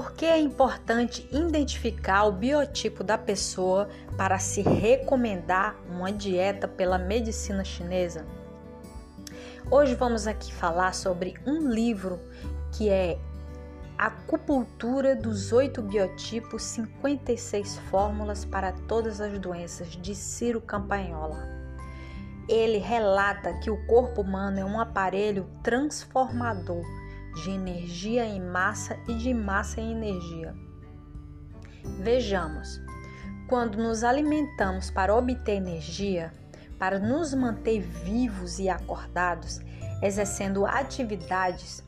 Por 0.00 0.12
que 0.12 0.24
é 0.24 0.40
importante 0.40 1.28
identificar 1.30 2.24
o 2.24 2.32
biotipo 2.32 3.04
da 3.04 3.18
pessoa 3.18 3.86
para 4.16 4.38
se 4.38 4.62
recomendar 4.62 5.76
uma 5.90 6.10
dieta 6.10 6.66
pela 6.66 6.96
medicina 6.96 7.62
chinesa? 7.62 8.24
Hoje 9.70 9.94
vamos 9.94 10.26
aqui 10.26 10.54
falar 10.54 10.94
sobre 10.94 11.34
um 11.46 11.68
livro 11.68 12.18
que 12.72 12.88
é 12.88 13.18
Acupuntura 13.98 15.14
dos 15.14 15.52
oito 15.52 15.82
biotipos, 15.82 16.62
56 16.62 17.76
fórmulas 17.90 18.42
para 18.42 18.72
todas 18.72 19.20
as 19.20 19.38
doenças, 19.38 19.88
de 19.88 20.14
Ciro 20.14 20.62
Campagnolo. 20.62 21.36
Ele 22.48 22.78
relata 22.78 23.52
que 23.58 23.70
o 23.70 23.86
corpo 23.86 24.22
humano 24.22 24.60
é 24.60 24.64
um 24.64 24.80
aparelho 24.80 25.46
transformador 25.62 26.99
de 27.34 27.50
energia 27.50 28.24
em 28.24 28.40
massa 28.40 28.98
e 29.08 29.14
de 29.14 29.32
massa 29.32 29.80
em 29.80 29.92
energia. 29.92 30.54
Vejamos, 32.00 32.80
quando 33.48 33.78
nos 33.78 34.04
alimentamos 34.04 34.90
para 34.90 35.14
obter 35.14 35.56
energia, 35.56 36.32
para 36.78 36.98
nos 36.98 37.34
manter 37.34 37.80
vivos 37.80 38.58
e 38.58 38.68
acordados, 38.68 39.60
exercendo 40.02 40.64
atividades, 40.66 41.82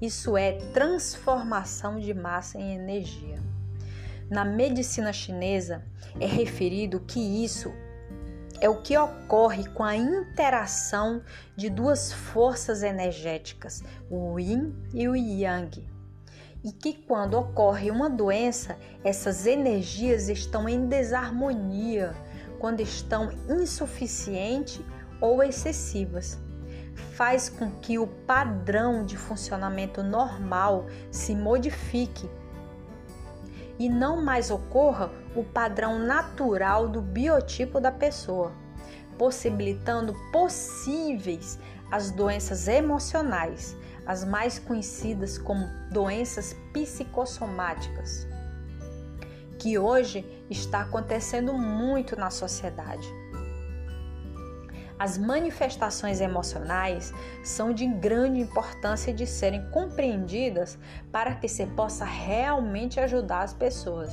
isso 0.00 0.36
é 0.36 0.52
transformação 0.72 1.98
de 1.98 2.12
massa 2.12 2.58
em 2.58 2.74
energia. 2.74 3.40
Na 4.30 4.44
medicina 4.44 5.12
chinesa 5.12 5.84
é 6.20 6.26
referido 6.26 7.00
que 7.00 7.44
isso 7.44 7.72
é 8.60 8.68
o 8.68 8.80
que 8.80 8.96
ocorre 8.96 9.68
com 9.68 9.82
a 9.82 9.96
interação 9.96 11.22
de 11.56 11.68
duas 11.68 12.12
forças 12.12 12.82
energéticas, 12.82 13.82
o 14.10 14.38
yin 14.38 14.74
e 14.92 15.08
o 15.08 15.14
yang. 15.14 15.86
E 16.64 16.72
que 16.72 16.94
quando 16.94 17.34
ocorre 17.34 17.90
uma 17.90 18.10
doença, 18.10 18.76
essas 19.04 19.46
energias 19.46 20.28
estão 20.28 20.68
em 20.68 20.86
desarmonia, 20.86 22.14
quando 22.58 22.80
estão 22.80 23.30
insuficientes 23.48 24.80
ou 25.20 25.42
excessivas. 25.42 26.38
Faz 27.12 27.48
com 27.48 27.70
que 27.70 27.98
o 27.98 28.06
padrão 28.06 29.04
de 29.04 29.16
funcionamento 29.16 30.02
normal 30.02 30.86
se 31.10 31.34
modifique 31.34 32.28
e 33.78 33.88
não 33.88 34.22
mais 34.22 34.50
ocorra 34.50 35.10
o 35.34 35.44
padrão 35.44 35.98
natural 35.98 36.88
do 36.88 37.00
biotipo 37.00 37.80
da 37.80 37.92
pessoa, 37.92 38.52
possibilitando 39.18 40.14
possíveis 40.32 41.58
as 41.90 42.10
doenças 42.10 42.68
emocionais, 42.68 43.76
as 44.06 44.24
mais 44.24 44.58
conhecidas 44.58 45.36
como 45.36 45.66
doenças 45.90 46.54
psicossomáticas, 46.72 48.26
que 49.58 49.78
hoje 49.78 50.24
está 50.48 50.82
acontecendo 50.82 51.52
muito 51.52 52.16
na 52.16 52.30
sociedade. 52.30 53.06
As 54.98 55.18
manifestações 55.18 56.22
emocionais 56.22 57.12
são 57.44 57.72
de 57.72 57.86
grande 57.86 58.40
importância 58.40 59.12
de 59.12 59.26
serem 59.26 59.68
compreendidas 59.70 60.78
para 61.12 61.34
que 61.34 61.48
se 61.48 61.66
possa 61.66 62.04
realmente 62.04 62.98
ajudar 62.98 63.42
as 63.42 63.52
pessoas. 63.52 64.10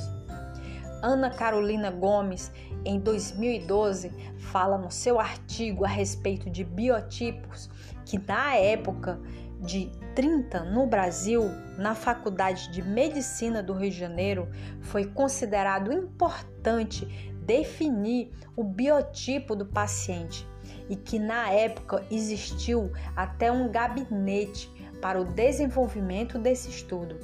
Ana 1.02 1.30
Carolina 1.30 1.90
Gomes, 1.90 2.52
em 2.84 3.00
2012, 3.00 4.12
fala 4.38 4.78
no 4.78 4.92
seu 4.92 5.22
artigo 5.22 5.86
a 5.86 5.88
respeito 5.88 6.50
de 6.50 6.66
biotipos 6.66 7.70
que 8.06 8.18
na 8.28 8.56
época 8.56 9.20
de 9.62 9.90
30 10.16 10.66
no 10.66 10.86
Brasil, 10.86 11.50
na 11.78 11.96
Faculdade 11.96 12.70
de 12.72 12.82
Medicina 12.82 13.64
do 13.64 13.74
Rio 13.74 13.90
de 13.90 13.98
Janeiro, 13.98 14.50
foi 14.82 15.06
considerado 15.06 15.94
importante 15.94 17.06
definir 17.46 18.34
o 18.54 18.66
biotipo 18.66 19.56
do 19.56 19.66
paciente 19.66 20.46
e 20.90 20.96
que 20.96 21.20
na 21.20 21.50
época 21.50 22.06
existiu 22.10 22.92
até 23.16 23.52
um 23.52 23.70
gabinete 23.70 24.72
para 25.02 25.20
o 25.20 25.26
desenvolvimento 25.26 26.38
desse 26.38 26.70
estudo. 26.70 27.18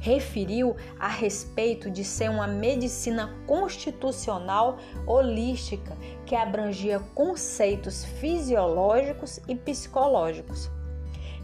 Referiu 0.00 0.76
a 0.98 1.08
respeito 1.08 1.90
de 1.90 2.04
ser 2.04 2.30
uma 2.30 2.46
medicina 2.46 3.34
constitucional 3.46 4.78
holística 5.04 5.96
que 6.24 6.36
abrangia 6.36 7.00
conceitos 7.14 8.04
fisiológicos 8.04 9.40
e 9.48 9.56
psicológicos. 9.56 10.70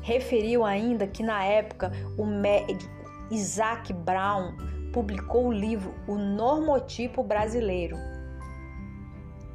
Referiu 0.02 0.64
ainda 0.64 1.06
que 1.06 1.22
na 1.22 1.44
época 1.44 1.90
o 2.16 2.24
médico 2.24 2.94
Isaac 3.30 3.92
Brown 3.92 4.54
publicou 4.92 5.48
o 5.48 5.52
livro 5.52 5.92
O 6.06 6.14
Normotipo 6.14 7.24
Brasileiro 7.24 8.13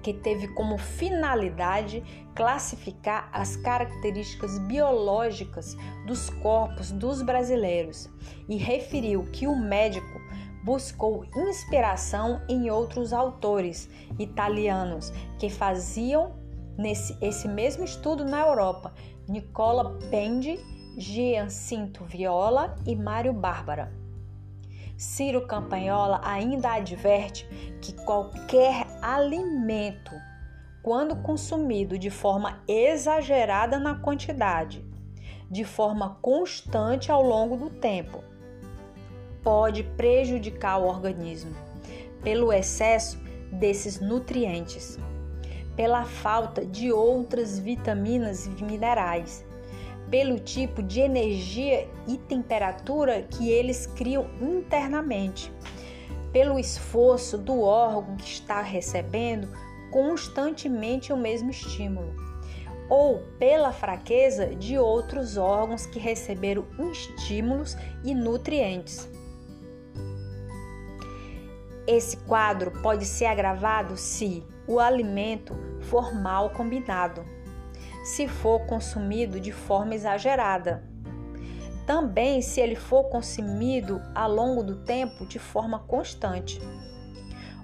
que 0.02 0.14
teve 0.14 0.48
como 0.50 0.78
finalidade 0.78 2.04
classificar 2.36 3.30
as 3.34 3.56
características 3.58 4.60
biológicas 4.60 5.76
dos 6.06 6.30
corpos 6.30 6.92
dos 6.92 7.22
brasileiros 7.22 8.10
e 8.48 8.56
referiu 8.58 9.24
que 9.32 9.48
o 9.48 9.56
médico 9.56 10.20
buscou 10.64 11.26
inspiração 11.36 12.42
em 12.48 12.70
outros 12.70 13.14
autores 13.14 13.90
italianos 14.18 15.12
que 15.38 15.50
faziam 15.50 16.36
nesse 16.78 17.18
esse 17.22 17.48
mesmo 17.48 17.84
estudo 17.84 18.24
na 18.24 18.40
Europa, 18.40 18.94
Nicola 19.28 19.98
Pendi, 20.10 20.60
Giancinto 20.98 22.04
Viola 22.06 22.76
e 22.86 22.96
Mário 22.96 23.34
Bárbara. 23.34 23.94
Ciro 25.00 25.48
Campanhola 25.48 26.20
ainda 26.26 26.74
adverte 26.74 27.48
que 27.82 27.94
qualquer 28.04 28.86
alimento, 29.02 30.12
quando 30.84 31.16
consumido 31.16 31.98
de 31.98 32.10
forma 32.10 32.62
exagerada 32.68 33.80
na 33.80 33.96
quantidade, 33.96 34.86
de 35.50 35.64
forma 35.64 36.18
constante 36.22 37.10
ao 37.10 37.24
longo 37.24 37.56
do 37.56 37.70
tempo, 37.70 38.22
pode 39.42 39.84
prejudicar 39.84 40.80
o 40.80 40.88
organismo 40.88 41.56
pelo 42.22 42.52
excesso 42.52 43.18
desses 43.54 44.02
nutrientes, 44.02 45.00
pela 45.78 46.04
falta 46.04 46.66
de 46.66 46.92
outras 46.92 47.58
vitaminas 47.58 48.48
e 48.48 48.50
minerais 48.50 49.46
pelo 50.10 50.40
tipo 50.40 50.82
de 50.82 51.00
energia 51.00 51.88
e 52.08 52.18
temperatura 52.18 53.22
que 53.24 53.50
eles 53.50 53.86
criam 53.86 54.26
internamente, 54.42 55.52
pelo 56.32 56.60
esforço 56.60 57.38
do 57.38 57.62
órgão 57.62 58.16
que 58.18 58.28
está 58.28 58.62
recebendo 58.62 59.48
constantemente 59.92 61.12
o 61.14 61.18
mesmo 61.18 61.50
estímulo, 61.50 62.14
ou 62.90 63.20
pela 63.38 63.72
fraqueza 63.72 64.48
de 64.56 64.78
outros 64.78 65.38
órgãos 65.38 65.86
que 65.86 66.00
receberam 66.00 66.66
estímulos 66.92 67.78
e 68.04 68.14
nutrientes. 68.16 69.08
Esse 71.86 72.18
quadro 72.18 72.72
pode 72.84 73.06
ser 73.06 73.26
agravado 73.26 73.98
se 73.98 74.44
o 74.68 74.80
alimento 74.80 75.56
for 75.82 76.14
mal 76.14 76.52
combinado 76.52 77.26
se 78.10 78.28
for 78.28 78.66
consumido 78.66 79.40
de 79.40 79.52
forma 79.52 79.94
exagerada. 79.94 80.84
Também 81.86 82.42
se 82.42 82.60
ele 82.60 82.76
for 82.76 83.04
consumido 83.06 84.02
ao 84.16 84.32
longo 84.32 84.64
do 84.64 84.78
tempo 84.78 85.26
de 85.26 85.38
forma 85.38 85.80
constante 85.80 86.60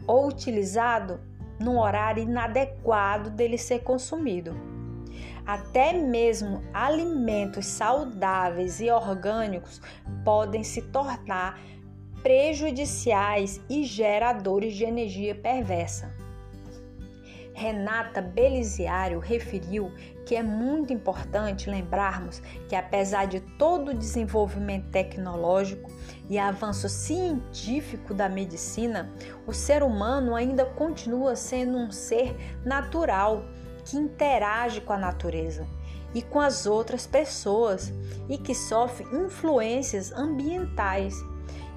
ou 0.07 0.27
utilizado 0.27 1.19
num 1.59 1.79
horário 1.79 2.23
inadequado 2.23 3.29
dele 3.31 3.57
ser 3.57 3.79
consumido. 3.79 4.55
Até 5.45 5.93
mesmo 5.93 6.63
alimentos 6.73 7.65
saudáveis 7.65 8.79
e 8.79 8.89
orgânicos 8.89 9.81
podem 10.23 10.63
se 10.63 10.81
tornar 10.83 11.59
prejudiciais 12.21 13.61
e 13.69 13.83
geradores 13.83 14.73
de 14.73 14.83
energia 14.83 15.35
perversa. 15.35 16.24
Renata 17.55 18.21
Beliziário 18.21 19.17
referiu 19.17 19.89
que 20.25 20.35
é 20.35 20.43
muito 20.43 20.91
importante 20.91 21.69
lembrarmos 21.69 22.41
que, 22.67 22.75
apesar 22.75 23.27
de 23.27 23.39
todo 23.39 23.91
o 23.91 23.93
desenvolvimento 23.93 24.89
tecnológico 24.89 25.89
e 26.29 26.37
avanço 26.37 26.89
científico 26.89 28.13
da 28.13 28.27
medicina, 28.27 29.09
o 29.47 29.53
ser 29.53 29.83
humano 29.83 30.35
ainda 30.35 30.65
continua 30.65 31.37
sendo 31.37 31.77
um 31.77 31.91
ser 31.91 32.35
natural 32.65 33.45
que 33.85 33.95
interage 33.95 34.81
com 34.81 34.91
a 34.91 34.97
natureza 34.97 35.65
e 36.13 36.21
com 36.21 36.41
as 36.41 36.65
outras 36.65 37.07
pessoas 37.07 37.93
e 38.27 38.37
que 38.37 38.53
sofre 38.53 39.07
influências 39.15 40.11
ambientais 40.11 41.15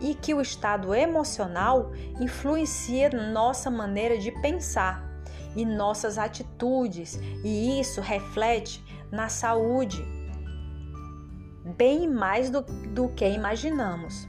e 0.00 0.12
que 0.12 0.34
o 0.34 0.40
estado 0.40 0.92
emocional 0.92 1.92
influencia 2.18 3.10
nossa 3.10 3.70
maneira 3.70 4.18
de 4.18 4.32
pensar 4.40 5.07
e 5.58 5.64
nossas 5.64 6.18
atitudes, 6.18 7.18
e 7.44 7.80
isso 7.80 8.00
reflete 8.00 8.84
na 9.10 9.28
saúde 9.28 10.06
bem 11.76 12.08
mais 12.08 12.48
do, 12.48 12.62
do 12.62 13.08
que 13.08 13.28
imaginamos. 13.28 14.28